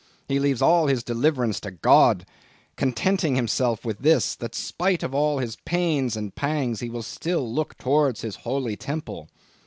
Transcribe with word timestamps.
He 0.27 0.39
leaves 0.39 0.63
all 0.63 0.87
his 0.87 1.03
deliverance 1.03 1.59
to 1.59 1.69
God, 1.69 2.25
contenting 2.75 3.35
himself 3.35 3.85
with 3.85 3.99
this, 3.99 4.33
that 4.37 4.55
spite 4.55 5.03
of 5.03 5.13
all 5.13 5.37
his 5.37 5.57
pains 5.63 6.17
and 6.17 6.33
pangs, 6.33 6.79
he 6.79 6.89
will 6.89 7.03
still 7.03 7.47
look 7.47 7.77
towards 7.77 8.21
His 8.21 8.37
holy 8.37 8.75
temple. 8.75 9.29